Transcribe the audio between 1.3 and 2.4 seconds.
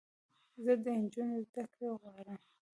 زدکړې غواړم